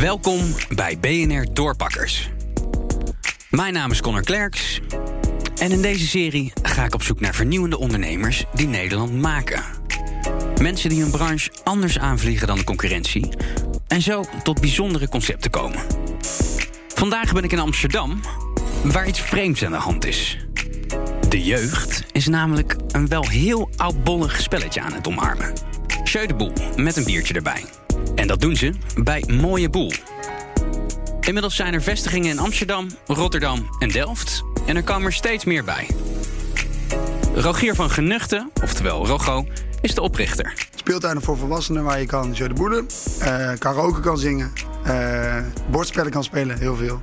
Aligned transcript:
Welkom 0.00 0.40
bij 0.74 0.98
BNR 1.00 1.46
Doorpakkers. 1.52 2.30
Mijn 3.50 3.72
naam 3.72 3.90
is 3.90 4.00
Connor 4.00 4.22
Klerks. 4.22 4.80
En 5.60 5.70
in 5.70 5.82
deze 5.82 6.06
serie 6.06 6.52
ga 6.62 6.84
ik 6.84 6.94
op 6.94 7.02
zoek 7.02 7.20
naar 7.20 7.34
vernieuwende 7.34 7.78
ondernemers 7.78 8.44
die 8.54 8.66
Nederland 8.66 9.12
maken. 9.12 9.62
Mensen 10.60 10.90
die 10.90 11.00
hun 11.00 11.10
branche 11.10 11.50
anders 11.64 11.98
aanvliegen 11.98 12.46
dan 12.46 12.56
de 12.56 12.64
concurrentie. 12.64 13.28
En 13.86 14.02
zo 14.02 14.24
tot 14.42 14.60
bijzondere 14.60 15.08
concepten 15.08 15.50
komen. 15.50 15.80
Vandaag 16.88 17.32
ben 17.32 17.44
ik 17.44 17.52
in 17.52 17.58
Amsterdam, 17.58 18.20
waar 18.84 19.08
iets 19.08 19.20
vreemds 19.20 19.64
aan 19.64 19.72
de 19.72 19.78
hand 19.78 20.04
is. 20.04 20.46
De 21.28 21.42
jeugd 21.42 22.04
is 22.12 22.26
namelijk 22.26 22.76
een 22.90 23.08
wel 23.08 23.28
heel 23.28 23.70
oudbollig 23.76 24.40
spelletje 24.40 24.80
aan 24.80 24.92
het 24.92 25.06
omarmen. 25.06 25.52
Boel 26.36 26.52
met 26.76 26.96
een 26.96 27.04
biertje 27.04 27.34
erbij. 27.34 27.64
En 28.18 28.26
dat 28.26 28.40
doen 28.40 28.56
ze 28.56 28.72
bij 28.96 29.24
Mooie 29.26 29.70
Boel. 29.70 29.92
Inmiddels 31.20 31.56
zijn 31.56 31.74
er 31.74 31.82
vestigingen 31.82 32.30
in 32.30 32.38
Amsterdam, 32.38 32.86
Rotterdam 33.06 33.68
en 33.78 33.88
Delft. 33.88 34.42
En 34.66 34.76
er 34.76 34.82
komen 34.82 35.06
er 35.06 35.12
steeds 35.12 35.44
meer 35.44 35.64
bij. 35.64 35.90
Rogier 37.34 37.74
van 37.74 37.90
Genuchten, 37.90 38.50
oftewel 38.62 39.06
Rogo, 39.06 39.46
is 39.80 39.94
de 39.94 40.00
oprichter. 40.00 40.54
Speeltuinen 40.74 41.22
voor 41.22 41.36
volwassenen 41.36 41.84
waar 41.84 42.00
je 42.00 42.06
kan 42.06 42.32
jeu 42.32 42.48
de 42.48 42.54
boelen, 42.54 42.86
uh, 43.20 43.50
karaoke 43.58 44.00
kan 44.00 44.18
zingen, 44.18 44.52
uh, 44.86 45.36
bordspellen 45.70 46.10
kan 46.10 46.24
spelen, 46.24 46.58
heel 46.58 46.76
veel. 46.76 47.02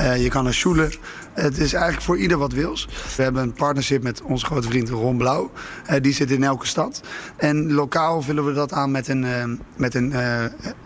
Uh, 0.00 0.22
je 0.22 0.28
kan 0.28 0.46
er 0.46 0.54
sjoelen. 0.54 0.92
Het 1.32 1.58
is 1.58 1.72
eigenlijk 1.72 2.04
voor 2.04 2.18
ieder 2.18 2.38
wat 2.38 2.52
wils. 2.52 2.88
We 3.16 3.22
hebben 3.22 3.42
een 3.42 3.52
partnership 3.52 4.02
met 4.02 4.22
onze 4.22 4.46
grote 4.46 4.68
vriend 4.68 4.88
Ron 4.88 5.16
Blauw. 5.16 5.50
Uh, 5.90 5.96
die 6.00 6.12
zit 6.12 6.30
in 6.30 6.44
elke 6.44 6.66
stad. 6.66 7.00
En 7.36 7.72
lokaal 7.72 8.22
vullen 8.22 8.44
we 8.44 8.52
dat 8.52 8.72
aan 8.72 8.90
met 8.90 9.08
een, 9.08 9.22
uh, 9.22 9.44
met 9.76 9.94
een, 9.94 10.14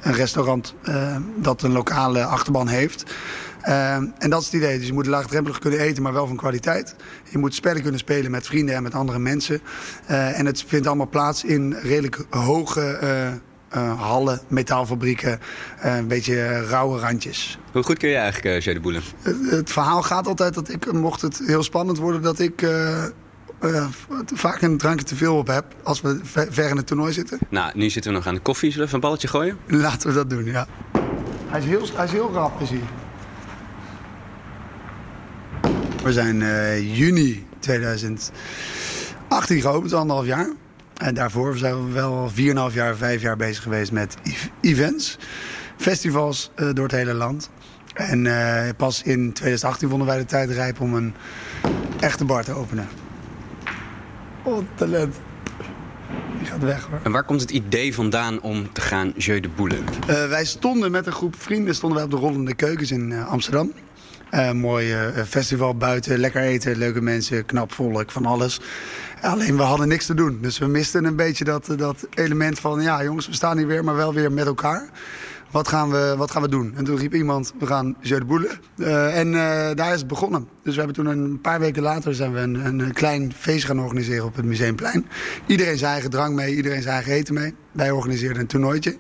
een 0.01 0.13
restaurant 0.13 0.75
dat 1.37 1.63
een 1.63 1.73
lokale 1.73 2.25
achterban 2.25 2.69
heeft. 2.69 3.05
en 3.63 4.15
dat 4.31 4.41
is 4.41 4.47
het 4.47 4.55
idee. 4.55 4.79
Dus 4.79 4.87
je 4.87 4.93
moet 4.93 5.07
laagdrempelig 5.07 5.59
kunnen 5.59 5.81
eten, 5.81 6.03
maar 6.03 6.13
wel 6.13 6.27
van 6.27 6.37
kwaliteit. 6.37 6.97
Je 7.31 7.39
moet 7.39 7.55
spellen 7.55 7.83
kunnen 7.83 8.01
spelen 8.01 8.31
met 8.31 8.47
vrienden 8.47 8.75
en 8.75 8.83
met 8.83 8.95
andere 8.95 9.19
mensen. 9.19 9.61
en 10.07 10.47
het 10.47 10.65
vindt 10.67 10.87
allemaal 10.87 11.09
plaats 11.09 11.45
in 11.45 11.73
redelijk 11.73 12.25
hoge 12.31 12.99
hallen, 13.81 14.41
metaalfabrieken, 14.49 15.41
uh, 15.85 15.97
een 15.97 16.09
beetje 16.09 16.67
rauwe 16.67 16.99
randjes. 16.99 17.59
Hoe 17.73 17.83
goed 17.83 17.99
kun 17.99 18.09
je 18.09 18.17
eigenlijk 18.17 18.57
uh, 18.57 18.61
Jeu 18.61 18.75
de 18.75 18.81
Boelen? 18.81 19.03
Het, 19.23 19.51
het, 19.51 19.73
verhaal 19.73 20.03
gaat 20.03 20.27
altijd 20.27 20.55
dat 20.55 20.69
ik, 20.69 20.93
mocht 20.93 21.23
het 21.23 21.43
heel 21.47 21.63
spannend 21.63 21.99
worden, 21.99 22.23
dat 22.23 22.39
ik 22.39 22.67
vaak 24.35 24.63
een 24.63 24.79
drankje 24.79 25.05
te 25.05 25.17
veel 25.17 25.37
op 25.37 25.47
heb 25.47 25.65
als 25.83 26.01
we 26.01 26.21
ver 26.51 26.69
in 26.69 26.77
het 26.77 26.87
toernooi 26.87 27.13
zitten. 27.13 27.39
Nou, 27.49 27.73
nu 27.75 27.91
zitten 27.91 28.11
we 28.11 28.17
nog 28.17 28.27
aan 28.27 28.35
de 28.35 28.41
koffie. 28.41 28.71
Zullen 28.71 28.79
we 28.79 28.85
even 28.87 28.95
een 28.95 29.09
balletje 29.09 29.29
gooien? 29.29 29.59
Laten 29.67 30.09
we 30.09 30.15
dat 30.15 30.31
doen, 30.31 30.45
ja. 30.45 30.67
Hij 31.47 31.61
is 31.61 31.67
heel, 31.67 31.87
hij 31.95 32.05
is 32.05 32.13
heel 32.13 32.33
rap, 32.33 32.61
is 32.61 32.69
hij. 32.71 32.81
We 36.03 36.13
zijn 36.13 36.39
juni 36.93 37.47
2018 37.59 38.31
geopend, 39.61 39.93
anderhalf 39.93 40.27
jaar. 40.27 40.49
En 40.95 41.15
daarvoor 41.15 41.57
zijn 41.57 41.87
we 41.87 41.93
wel 41.93 42.31
4,5 42.71 42.75
jaar, 42.75 42.97
5 42.97 43.23
jaar 43.23 43.37
bezig 43.37 43.63
geweest 43.63 43.93
met 43.93 44.17
events. 44.61 45.19
Festivals 45.77 46.51
uh, 46.57 46.73
door 46.73 46.85
het 46.85 46.93
hele 46.93 47.15
land. 47.15 47.51
En 47.95 48.25
uh, 48.25 48.69
pas 48.77 49.03
in 49.03 49.33
2018 49.33 49.89
vonden 49.89 50.07
wij 50.07 50.19
de 50.19 50.25
tijd 50.25 50.51
rijp 50.51 50.81
om 50.81 50.95
een 50.95 51.15
echte 52.01 52.25
bar 52.25 52.45
te 52.45 52.53
openen. 52.53 52.89
Oh, 54.43 54.59
talent. 54.75 55.15
Die 56.39 56.47
gaat 56.47 56.63
weg 56.63 56.87
hoor. 56.91 57.01
En 57.03 57.13
waar 57.13 57.25
komt 57.25 57.41
het 57.41 57.51
idee 57.51 57.95
vandaan 57.95 58.41
om 58.41 58.73
te 58.73 58.81
gaan 58.81 59.13
jeu 59.17 59.41
de 59.41 59.49
boelen? 59.49 59.79
Uh, 59.79 60.29
wij 60.29 60.45
stonden 60.45 60.91
met 60.91 61.07
een 61.07 61.13
groep 61.13 61.35
vrienden 61.39 61.75
stonden 61.75 61.99
wij 61.99 62.07
op 62.07 62.13
de 62.13 62.27
rollende 62.27 62.55
keukens 62.55 62.91
in 62.91 63.13
Amsterdam. 63.13 63.73
Uh, 64.35 64.53
mooi 64.53 64.97
festival 65.29 65.77
buiten, 65.77 66.19
lekker 66.19 66.43
eten, 66.43 66.77
leuke 66.77 67.01
mensen, 67.01 67.45
knap 67.45 67.73
volk, 67.73 68.11
van 68.11 68.27
alles. 68.27 68.61
Alleen 69.21 69.57
we 69.57 69.63
hadden 69.63 69.89
niks 69.89 70.07
te 70.07 70.15
doen. 70.15 70.39
Dus 70.41 70.59
we 70.59 70.67
misten 70.67 71.05
een 71.05 71.17
beetje 71.17 71.45
dat, 71.45 71.75
dat 71.77 72.07
element 72.15 72.59
van... 72.59 72.83
ja 72.83 73.05
jongens, 73.05 73.27
we 73.27 73.35
staan 73.35 73.57
hier 73.57 73.67
weer, 73.67 73.85
maar 73.85 73.97
wel 73.97 74.15
weer 74.15 74.33
met 74.33 74.47
elkaar. 74.47 74.89
Wat 75.51 75.69
gaan 75.69 75.91
we, 75.91 76.15
wat 76.17 76.31
gaan 76.31 76.43
we 76.43 76.49
doen? 76.49 76.73
En 76.77 76.85
toen 76.85 76.97
riep 76.97 77.15
iemand, 77.15 77.53
we 77.59 77.67
gaan 77.67 77.97
Jeu 78.01 78.19
de 78.19 78.25
Boele. 78.25 78.51
Uh, 78.77 79.19
en 79.19 79.33
daar 79.77 79.93
is 79.93 79.99
het 79.99 80.07
begonnen. 80.07 80.49
Dus 80.63 80.73
we 80.75 80.83
hebben 80.83 81.05
toen 81.05 81.07
een 81.07 81.41
paar 81.41 81.61
weken 81.61 81.83
later 81.83 82.15
zijn 82.15 82.33
we 82.33 82.41
een, 82.41 82.55
een 82.81 82.93
klein 82.93 83.33
feest 83.37 83.65
gaan 83.65 83.81
organiseren 83.81 84.25
op 84.25 84.37
het 84.37 84.45
Museumplein. 84.45 85.07
Iedereen 85.47 85.79
zijn 85.79 85.93
eigen 85.93 86.11
drank 86.11 86.35
mee, 86.35 86.57
iedereen 86.57 86.83
zijn 86.83 86.95
eigen 86.95 87.13
eten 87.13 87.35
mee. 87.35 87.55
Wij 87.73 87.91
organiseerden 87.91 88.41
een 88.41 88.47
toernooitje. 88.47 88.97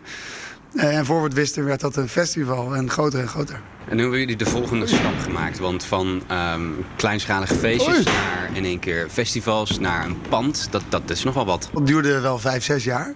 Uh, 0.74 0.96
en 0.96 1.04
voor 1.04 1.18
we 1.18 1.24
het 1.24 1.34
wisten 1.34 1.64
werd 1.64 1.80
dat 1.80 1.96
een 1.96 2.08
festival 2.08 2.74
en 2.74 2.90
groter 2.90 3.20
en 3.20 3.28
groter. 3.28 3.60
En 3.88 3.96
nu 3.96 4.02
hebben 4.02 4.20
jullie 4.20 4.36
de 4.36 4.46
volgende 4.46 4.86
stap 4.86 5.18
gemaakt. 5.22 5.58
Want 5.58 5.84
van 5.84 6.22
um, 6.54 6.84
kleinschalige 6.96 7.54
feestjes 7.54 7.96
Oei. 7.96 8.04
naar 8.04 8.50
in 8.52 8.64
één 8.64 8.78
keer 8.78 9.06
festivals, 9.10 9.78
naar 9.78 10.04
een 10.04 10.16
pand. 10.28 10.68
Dat, 10.70 10.82
dat 10.88 11.10
is 11.10 11.24
nog 11.24 11.34
wel 11.34 11.46
wat. 11.46 11.68
Dat 11.72 11.86
duurde 11.86 12.20
wel 12.20 12.38
vijf, 12.38 12.64
zes 12.64 12.84
jaar. 12.84 13.14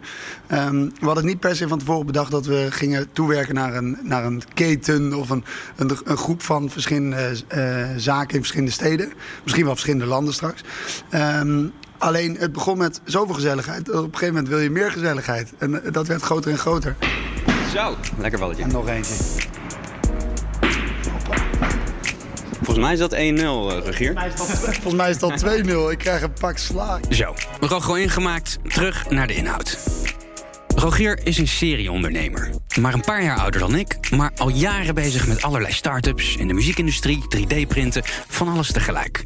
Um, 0.53 0.93
we 1.01 1.07
hadden 1.07 1.25
niet 1.25 1.41
per 1.41 1.57
se 1.57 1.69
van 1.69 1.79
tevoren 1.79 2.07
bedacht 2.07 2.31
dat 2.31 2.47
we 2.47 2.67
gingen 2.71 3.13
toewerken 3.13 3.55
naar 3.55 3.75
een, 3.75 3.99
naar 4.03 4.25
een 4.25 4.43
keten 4.55 5.15
of 5.15 5.31
een, 5.31 5.45
een, 5.77 5.91
een 6.05 6.17
groep 6.17 6.43
van 6.43 6.71
verschillende 6.71 7.37
uh, 7.55 7.87
zaken 7.97 8.35
in 8.35 8.41
verschillende 8.41 8.73
steden. 8.73 9.13
Misschien 9.43 9.65
wel 9.65 9.75
verschillende 9.75 10.07
landen 10.07 10.35
straks. 10.35 10.63
Um, 11.15 11.73
alleen 11.99 12.37
het 12.39 12.53
begon 12.53 12.79
met 12.79 13.01
zoveel 13.05 13.35
gezelligheid. 13.35 13.91
Op 13.91 13.95
een 13.95 14.03
gegeven 14.03 14.35
moment 14.35 14.49
wil 14.49 14.59
je 14.59 14.71
meer 14.71 14.91
gezelligheid. 14.91 15.53
En 15.59 15.83
dat 15.93 16.07
werd 16.07 16.23
groter 16.23 16.51
en 16.51 16.59
groter. 16.59 16.97
Zo, 17.73 17.97
lekker 18.19 18.39
balletje. 18.39 18.63
En 18.63 18.71
nog 18.71 18.89
eentje. 18.89 19.15
Volgens 22.57 22.79
mij 22.79 22.93
is 22.93 22.99
dat 22.99 23.15
1-0, 23.15 23.17
uh, 23.17 23.85
Regier. 23.85 24.33
Volgens 24.35 24.95
mij 24.95 25.11
is 25.11 25.19
dat 25.19 25.45
2-0. 25.45 25.91
Ik 25.91 25.99
krijg 25.99 26.23
een 26.23 26.33
pak 26.41 26.59
slaag. 26.59 27.01
Zo, 27.11 27.35
Rogo 27.61 27.95
ingemaakt. 27.95 28.59
Terug 28.63 29.11
naar 29.11 29.27
de 29.27 29.35
inhoud. 29.35 29.98
Rogier 30.79 31.21
is 31.23 31.39
een 31.39 31.49
serieondernemer. 31.49 32.51
Maar 32.81 32.95
een 32.95 33.01
paar 33.01 33.23
jaar 33.23 33.39
ouder 33.39 33.61
dan 33.61 33.75
ik, 33.75 34.11
maar 34.11 34.31
al 34.37 34.49
jaren 34.49 34.95
bezig 34.95 35.27
met 35.27 35.43
allerlei 35.43 35.73
start-ups 35.73 36.37
in 36.37 36.49
de 36.49 36.55
muziekindustrie, 36.55 37.25
3D-printen, 37.37 38.03
van 38.29 38.49
alles 38.49 38.73
tegelijk. 38.73 39.25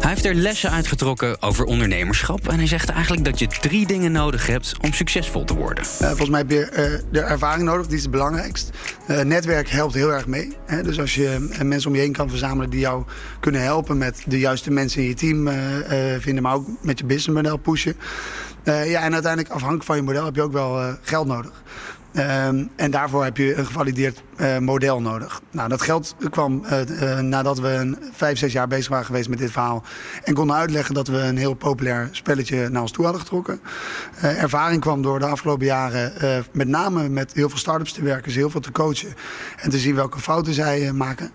Hij 0.00 0.10
heeft 0.10 0.24
er 0.24 0.34
lessen 0.34 0.70
uitgetrokken 0.70 1.42
over 1.42 1.64
ondernemerschap 1.64 2.48
en 2.48 2.56
hij 2.56 2.66
zegt 2.66 2.88
eigenlijk 2.88 3.24
dat 3.24 3.38
je 3.38 3.46
drie 3.46 3.86
dingen 3.86 4.12
nodig 4.12 4.46
hebt 4.46 4.74
om 4.80 4.92
succesvol 4.92 5.44
te 5.44 5.54
worden. 5.54 5.84
Uh, 5.84 6.06
volgens 6.06 6.28
mij 6.28 6.38
heb 6.38 6.50
je 6.50 6.68
uh, 6.70 7.10
de 7.12 7.20
ervaring 7.20 7.64
nodig, 7.68 7.86
die 7.86 7.96
is 7.96 8.02
het 8.02 8.10
belangrijkst. 8.10 8.70
Uh, 9.10 9.20
netwerk 9.20 9.68
helpt 9.68 9.94
heel 9.94 10.12
erg 10.12 10.26
mee. 10.26 10.56
Hè? 10.66 10.82
Dus 10.82 11.00
als 11.00 11.14
je 11.14 11.48
mensen 11.62 11.90
om 11.90 11.96
je 11.96 12.02
heen 12.02 12.12
kan 12.12 12.28
verzamelen 12.28 12.70
die 12.70 12.80
jou 12.80 13.04
kunnen 13.40 13.62
helpen 13.62 13.98
met 13.98 14.22
de 14.26 14.38
juiste 14.38 14.70
mensen 14.70 15.02
in 15.02 15.08
je 15.08 15.14
team 15.14 15.48
vinden, 16.20 16.42
maar 16.42 16.54
ook 16.54 16.66
met 16.80 16.98
je 16.98 17.04
businessmodel 17.04 17.56
pushen. 17.56 17.96
Uh, 18.64 18.90
ja, 18.90 19.02
en 19.02 19.12
uiteindelijk 19.12 19.52
afhankelijk 19.52 19.84
van 19.84 19.96
je 19.96 20.02
model 20.02 20.24
heb 20.24 20.34
je 20.34 20.42
ook 20.42 20.52
wel 20.52 20.80
uh, 20.80 20.92
geld 21.02 21.26
nodig. 21.26 21.62
Um, 22.16 22.70
en 22.76 22.90
daarvoor 22.90 23.24
heb 23.24 23.36
je 23.36 23.54
een 23.54 23.66
gevalideerd 23.66 24.22
uh, 24.36 24.58
model 24.58 25.00
nodig. 25.00 25.40
Nou, 25.50 25.68
dat 25.68 25.82
geld 25.82 26.16
kwam 26.30 26.64
uh, 26.64 27.18
nadat 27.18 27.58
we 27.58 27.68
een, 27.68 27.98
vijf, 28.12 28.38
zes 28.38 28.52
jaar 28.52 28.68
bezig 28.68 28.88
waren 28.88 29.06
geweest 29.06 29.28
met 29.28 29.38
dit 29.38 29.50
verhaal. 29.50 29.84
En 30.24 30.34
konden 30.34 30.56
uitleggen 30.56 30.94
dat 30.94 31.08
we 31.08 31.18
een 31.18 31.36
heel 31.36 31.54
populair 31.54 32.08
spelletje 32.10 32.68
naar 32.68 32.82
ons 32.82 32.92
toe 32.92 33.04
hadden 33.04 33.22
getrokken. 33.22 33.60
ervaring 34.20 34.80
kwam 34.80 35.02
door 35.02 35.18
de 35.18 35.26
afgelopen 35.26 35.66
jaren 35.66 36.12
met 36.52 36.68
name 36.68 37.08
met 37.08 37.32
heel 37.32 37.48
veel 37.48 37.58
start-ups 37.58 37.92
te 37.92 38.02
werken. 38.02 38.24
Dus 38.24 38.34
heel 38.34 38.50
veel 38.50 38.60
te 38.60 38.72
coachen. 38.72 39.14
En 39.56 39.70
te 39.70 39.78
zien 39.78 39.94
welke 39.94 40.18
fouten 40.18 40.54
zij 40.54 40.92
maken. 40.92 41.30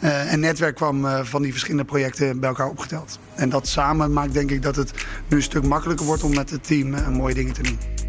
en 0.00 0.40
netwerk 0.40 0.74
kwam 0.74 1.06
van 1.22 1.42
die 1.42 1.50
verschillende 1.50 1.84
projecten 1.84 2.40
bij 2.40 2.48
elkaar 2.48 2.68
opgeteld. 2.68 3.18
En 3.34 3.48
dat 3.48 3.68
samen 3.68 4.12
maakt 4.12 4.32
denk 4.32 4.50
ik 4.50 4.62
dat 4.62 4.76
het 4.76 4.92
nu 5.28 5.36
een 5.36 5.42
stuk 5.42 5.66
makkelijker 5.66 6.06
wordt 6.06 6.22
om 6.22 6.34
met 6.34 6.50
het 6.50 6.66
team 6.66 7.12
mooie 7.12 7.34
dingen 7.34 7.54
te 7.54 7.62
doen. 7.62 8.03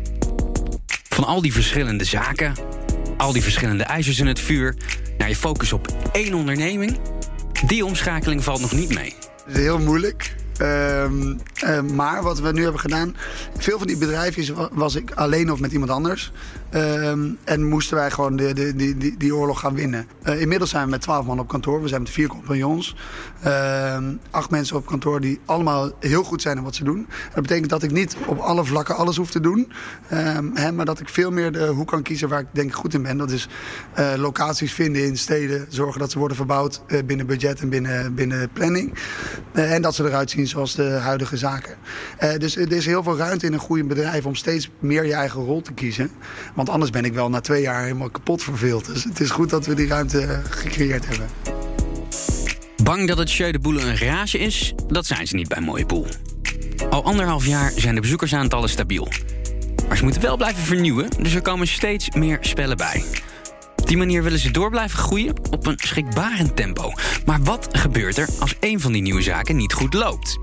Van 1.15 1.23
al 1.23 1.41
die 1.41 1.53
verschillende 1.53 2.03
zaken, 2.03 2.53
al 3.17 3.31
die 3.31 3.41
verschillende 3.41 3.83
ijzers 3.83 4.19
in 4.19 4.27
het 4.27 4.39
vuur, 4.39 4.75
naar 5.17 5.29
je 5.29 5.35
focus 5.35 5.73
op 5.73 5.87
één 6.11 6.33
onderneming. 6.33 6.99
Die 7.65 7.85
omschakeling 7.85 8.43
valt 8.43 8.61
nog 8.61 8.71
niet 8.71 8.93
mee. 8.93 9.13
Het 9.45 9.55
is 9.55 9.61
heel 9.61 9.79
moeilijk. 9.79 10.35
Um, 10.61 11.39
uh, 11.63 11.81
maar 11.81 12.23
wat 12.23 12.39
we 12.39 12.51
nu 12.51 12.63
hebben 12.63 12.81
gedaan, 12.81 13.15
veel 13.57 13.77
van 13.77 13.87
die 13.87 13.97
bedrijfjes 13.97 14.51
was 14.71 14.95
ik 14.95 15.11
alleen 15.11 15.51
of 15.51 15.59
met 15.59 15.71
iemand 15.71 15.91
anders. 15.91 16.31
Um, 16.73 17.37
en 17.43 17.63
moesten 17.63 17.97
wij 17.97 18.11
gewoon 18.11 18.35
de, 18.35 18.53
de, 18.53 18.75
die, 18.75 19.17
die, 19.17 19.35
oorlog 19.35 19.59
gaan 19.59 19.75
winnen. 19.75 20.07
Uh, 20.23 20.41
inmiddels 20.41 20.69
zijn 20.69 20.83
we 20.83 20.89
met 20.89 21.01
twaalf 21.01 21.25
man 21.25 21.39
op 21.39 21.47
kantoor. 21.47 21.81
We 21.81 21.87
zijn 21.87 22.01
met 22.01 22.09
vier 22.11 22.27
compagnons. 22.27 22.95
Acht 24.31 24.49
mensen 24.49 24.75
op 24.75 24.85
kantoor 24.85 25.21
die 25.21 25.39
allemaal 25.45 25.91
heel 25.99 26.23
goed 26.23 26.41
zijn 26.41 26.57
in 26.57 26.63
wat 26.63 26.75
ze 26.75 26.83
doen. 26.83 27.07
Dat 27.33 27.41
betekent 27.41 27.69
dat 27.69 27.83
ik 27.83 27.91
niet 27.91 28.15
op 28.27 28.39
alle 28.39 28.65
vlakken 28.65 28.95
alles 28.95 29.17
hoef 29.17 29.31
te 29.31 29.39
doen. 29.39 29.71
Hè, 30.53 30.71
maar 30.71 30.85
dat 30.85 30.99
ik 30.99 31.09
veel 31.09 31.31
meer 31.31 31.51
de 31.51 31.67
hoek 31.67 31.87
kan 31.87 32.01
kiezen 32.01 32.29
waar 32.29 32.39
ik 32.39 32.47
denk 32.51 32.73
goed 32.73 32.93
in 32.93 33.01
ben. 33.01 33.17
Dat 33.17 33.31
is 33.31 33.47
eh, 33.93 34.13
locaties 34.17 34.73
vinden 34.73 35.05
in 35.05 35.17
steden. 35.17 35.65
Zorgen 35.69 35.99
dat 35.99 36.11
ze 36.11 36.19
worden 36.19 36.37
verbouwd 36.37 36.81
binnen 37.05 37.25
budget 37.25 37.59
en 37.59 37.69
binnen, 37.69 38.15
binnen 38.15 38.49
planning. 38.53 38.93
en 39.51 39.81
dat 39.81 39.95
ze 39.95 40.03
eruit 40.03 40.29
zien 40.29 40.44
zoals 40.47 40.75
de 40.75 40.83
huidige 40.83 41.37
zaken. 41.37 41.75
Uh, 42.23 42.37
dus 42.37 42.55
er 42.55 42.71
is 42.71 42.85
heel 42.85 43.03
veel 43.03 43.17
ruimte 43.17 43.45
in 43.45 43.53
een 43.53 43.59
goede 43.59 43.83
bedrijf 43.83 44.25
om 44.25 44.35
steeds 44.35 44.69
meer 44.79 45.05
je 45.05 45.13
eigen 45.13 45.41
rol 45.41 45.61
te 45.61 45.73
kiezen. 45.73 46.11
Want 46.53 46.69
anders 46.69 46.91
ben 46.91 47.05
ik 47.05 47.13
wel 47.13 47.29
na 47.29 47.41
twee 47.41 47.61
jaar 47.61 47.83
helemaal 47.83 48.09
kapot 48.09 48.43
verveeld. 48.43 48.85
Dus 48.85 49.03
het 49.03 49.19
is 49.19 49.29
goed 49.29 49.49
dat 49.49 49.65
we 49.65 49.73
die 49.73 49.87
ruimte 49.87 50.41
gecreëerd 50.49 51.07
hebben. 51.07 51.27
Bang 52.83 53.07
dat 53.07 53.17
het 53.17 53.31
Jeu 53.31 53.51
de 53.51 53.59
een 53.63 53.97
rage 53.97 54.37
is? 54.37 54.73
Dat 54.87 55.05
zijn 55.05 55.27
ze 55.27 55.35
niet 55.35 55.47
bij 55.47 55.61
Mooie 55.61 55.85
Poel. 55.85 56.07
Al 56.89 57.03
anderhalf 57.03 57.45
jaar 57.45 57.71
zijn 57.75 57.95
de 57.95 58.01
bezoekersaantallen 58.01 58.69
stabiel. 58.69 59.07
Maar 59.87 59.97
ze 59.97 60.03
moeten 60.03 60.21
wel 60.21 60.37
blijven 60.37 60.63
vernieuwen, 60.63 61.09
dus 61.19 61.35
er 61.35 61.41
komen 61.41 61.67
steeds 61.67 62.09
meer 62.09 62.37
spellen 62.41 62.77
bij. 62.77 63.03
Op 63.85 63.91
die 63.91 63.99
manier 63.99 64.23
willen 64.23 64.39
ze 64.39 64.51
door 64.51 64.69
blijven 64.69 64.97
groeien 64.97 65.33
op 65.51 65.65
een 65.65 65.77
schrikbarend 65.77 66.55
tempo. 66.55 66.91
Maar 67.25 67.43
wat 67.43 67.67
gebeurt 67.71 68.17
er 68.17 68.27
als 68.39 68.55
een 68.59 68.79
van 68.79 68.91
die 68.91 69.01
nieuwe 69.01 69.21
zaken 69.21 69.55
niet 69.55 69.73
goed 69.73 69.93
loopt? 69.93 70.39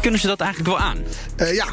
Kunnen 0.00 0.20
ze 0.20 0.26
dat 0.26 0.40
eigenlijk 0.40 0.70
wel 0.70 0.86
aan? 0.86 0.98
Uh, 1.36 1.54
ja, 1.54 1.66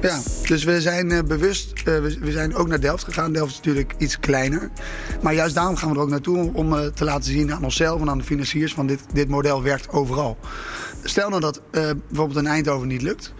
ja, 0.00 0.20
dus 0.46 0.64
we 0.64 0.80
zijn 0.80 1.10
uh, 1.10 1.18
bewust, 1.22 1.72
uh, 1.78 1.84
we, 1.84 2.32
zijn 2.32 2.54
ook 2.54 2.68
naar 2.68 2.80
Delft 2.80 3.04
gegaan. 3.04 3.32
Delft 3.32 3.50
is 3.50 3.56
natuurlijk 3.56 3.94
iets 3.98 4.18
kleiner. 4.18 4.70
Maar 5.22 5.34
juist 5.34 5.54
daarom 5.54 5.76
gaan 5.76 5.88
we 5.90 5.94
er 5.94 6.00
ook 6.00 6.08
naartoe 6.08 6.50
om 6.52 6.92
te 6.94 7.04
laten 7.04 7.32
zien 7.32 7.52
aan 7.52 7.64
onszelf 7.64 8.00
en 8.00 8.10
aan 8.10 8.18
de 8.18 8.24
financiers 8.24 8.74
van 8.74 8.86
dit, 8.86 9.00
dit 9.12 9.28
model 9.28 9.62
werkt 9.62 9.88
overal. 9.88 10.38
Stel 11.04 11.28
nou 11.28 11.40
dat 11.40 11.60
bijvoorbeeld 12.08 12.38
in 12.38 12.46
Eindhoven 12.46 12.88
niet 12.88 13.02
lukt. 13.02 13.32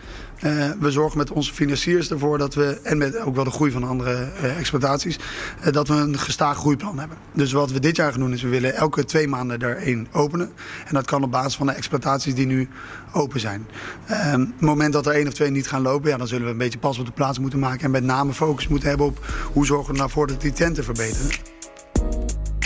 Uh, 0.45 0.71
we 0.79 0.91
zorgen 0.91 1.19
met 1.19 1.31
onze 1.31 1.55
financiers 1.55 2.11
ervoor 2.11 2.39
dat 2.39 2.55
we, 2.55 2.81
en 2.83 2.99
met 2.99 3.19
ook 3.19 3.35
wel 3.35 3.45
de 3.45 3.51
groei 3.51 3.71
van 3.71 3.85
andere 3.85 4.29
uh, 4.43 4.59
exploitaties, 4.59 5.19
uh, 5.67 5.73
dat 5.73 5.89
we 5.89 5.95
een 5.95 6.19
gestaag 6.19 6.57
groeiplan 6.57 6.99
hebben. 6.99 7.17
Dus 7.33 7.53
wat 7.53 7.71
we 7.71 7.81
dit 7.81 7.97
jaar 7.97 8.11
gaan 8.11 8.21
doen 8.21 8.33
is 8.33 8.43
we 8.43 8.49
willen 8.49 8.75
elke 8.75 9.05
twee 9.05 9.29
maanden 9.29 9.61
er 9.61 9.77
één 9.77 10.09
openen. 10.13 10.53
En 10.87 10.95
dat 10.95 11.07
kan 11.07 11.23
op 11.23 11.31
basis 11.31 11.57
van 11.57 11.67
de 11.67 11.73
exploitaties 11.73 12.35
die 12.35 12.47
nu 12.47 12.69
open 13.13 13.41
zijn. 13.41 13.67
Ehm, 14.07 14.41
het 14.41 14.61
moment 14.61 14.93
dat 14.93 15.07
er 15.07 15.13
één 15.13 15.27
of 15.27 15.33
twee 15.33 15.51
niet 15.51 15.69
gaan 15.69 15.83
lopen, 15.83 16.11
ja, 16.11 16.17
dan 16.17 16.29
zullen 16.29 16.45
we 16.45 16.53
een 16.53 16.59
beetje 16.59 16.79
pas 16.79 16.99
op 16.99 17.07
de 17.07 17.13
plaats 17.13 17.39
moeten 17.39 17.59
maken. 17.59 17.85
En 17.85 17.91
met 17.91 18.05
name 18.05 18.33
focus 18.33 18.69
moeten 18.69 18.89
hebben 18.89 19.07
op 19.07 19.27
hoe 19.53 19.67
zorgen 19.67 19.95
we 19.95 20.03
ervoor 20.03 20.27
dat 20.27 20.41
die 20.41 20.53
tenten 20.53 20.85
verbeteren. 20.85 21.31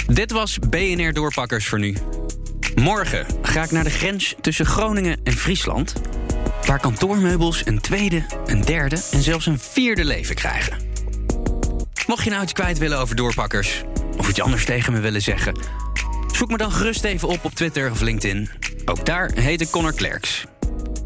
Dit 0.07 0.31
was 0.31 0.59
BNR 0.59 1.13
Doorpakkers 1.13 1.69
voor 1.69 1.79
nu. 1.79 1.97
Morgen 2.75 3.27
ga 3.43 3.63
ik 3.63 3.71
naar 3.71 3.85
de 3.85 3.91
grens 3.91 4.35
tussen 4.41 4.67
Groningen 4.67 5.21
en 5.23 5.33
Friesland 5.33 5.93
waar 6.67 6.81
kantoormeubels 6.81 7.67
een 7.67 7.81
tweede, 7.81 8.25
een 8.47 8.61
derde 8.61 9.03
en 9.11 9.23
zelfs 9.23 9.47
een 9.47 9.59
vierde 9.59 10.05
leven 10.05 10.35
krijgen. 10.35 10.79
Mocht 12.07 12.25
je 12.25 12.31
nou 12.31 12.43
iets 12.43 12.53
kwijt 12.53 12.79
willen 12.79 12.99
over 12.99 13.17
doorpakkers, 13.17 13.83
of 14.17 14.29
iets 14.29 14.41
anders 14.41 14.65
tegen 14.65 14.93
me 14.93 15.01
willen 15.01 15.23
zeggen, 15.23 15.59
zoek 16.33 16.51
me 16.51 16.57
dan 16.57 16.73
gerust 16.73 17.05
even 17.05 17.29
op 17.29 17.45
op 17.45 17.55
Twitter 17.55 17.91
of 17.91 18.01
LinkedIn. 18.01 18.51
Ook 18.85 19.07
daar 19.07 19.31
heet 19.35 19.61
ik 19.61 19.71
Connor 19.71 19.95
Klerks. 19.95 20.45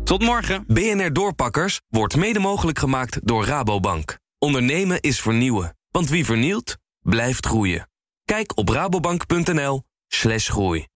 Tot 0.05 0.23
morgen. 0.23 0.65
BNR 0.67 1.13
Doorpakkers 1.13 1.81
wordt 1.89 2.17
mede 2.17 2.39
mogelijk 2.39 2.79
gemaakt 2.79 3.19
door 3.23 3.45
Rabobank. 3.45 4.19
Ondernemen 4.39 5.01
is 5.01 5.21
vernieuwen, 5.21 5.77
want 5.91 6.09
wie 6.09 6.25
vernielt, 6.25 6.77
blijft 7.01 7.47
groeien. 7.47 7.89
Kijk 8.25 8.57
op 8.57 8.69
rabobank.nl/groei. 8.69 10.87